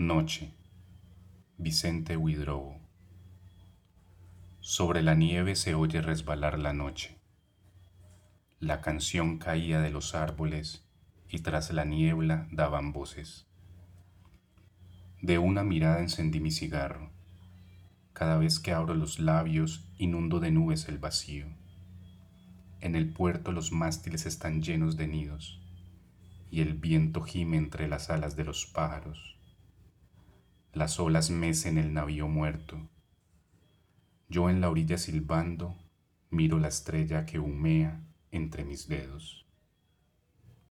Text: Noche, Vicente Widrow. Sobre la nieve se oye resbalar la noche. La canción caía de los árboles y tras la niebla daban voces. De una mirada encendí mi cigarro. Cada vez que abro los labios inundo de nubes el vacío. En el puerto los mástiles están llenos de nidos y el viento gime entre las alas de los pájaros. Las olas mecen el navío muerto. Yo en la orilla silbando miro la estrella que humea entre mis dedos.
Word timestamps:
Noche, 0.00 0.54
Vicente 1.56 2.16
Widrow. 2.16 2.78
Sobre 4.60 5.02
la 5.02 5.16
nieve 5.16 5.56
se 5.56 5.74
oye 5.74 6.00
resbalar 6.00 6.56
la 6.56 6.72
noche. 6.72 7.18
La 8.60 8.80
canción 8.80 9.38
caía 9.38 9.80
de 9.80 9.90
los 9.90 10.14
árboles 10.14 10.86
y 11.28 11.40
tras 11.40 11.72
la 11.72 11.84
niebla 11.84 12.46
daban 12.52 12.92
voces. 12.92 13.48
De 15.20 15.38
una 15.38 15.64
mirada 15.64 15.98
encendí 15.98 16.38
mi 16.38 16.52
cigarro. 16.52 17.10
Cada 18.12 18.38
vez 18.38 18.60
que 18.60 18.72
abro 18.72 18.94
los 18.94 19.18
labios 19.18 19.84
inundo 19.98 20.38
de 20.38 20.52
nubes 20.52 20.88
el 20.88 20.98
vacío. 20.98 21.48
En 22.80 22.94
el 22.94 23.12
puerto 23.12 23.50
los 23.50 23.72
mástiles 23.72 24.26
están 24.26 24.62
llenos 24.62 24.96
de 24.96 25.08
nidos 25.08 25.60
y 26.52 26.60
el 26.60 26.74
viento 26.74 27.22
gime 27.22 27.56
entre 27.56 27.88
las 27.88 28.10
alas 28.10 28.36
de 28.36 28.44
los 28.44 28.64
pájaros. 28.64 29.37
Las 30.78 31.00
olas 31.00 31.28
mecen 31.30 31.76
el 31.76 31.92
navío 31.92 32.28
muerto. 32.28 32.78
Yo 34.28 34.48
en 34.48 34.60
la 34.60 34.70
orilla 34.70 34.96
silbando 34.96 35.74
miro 36.30 36.60
la 36.60 36.68
estrella 36.68 37.26
que 37.26 37.40
humea 37.40 38.00
entre 38.30 38.64
mis 38.64 38.86
dedos. 38.86 39.47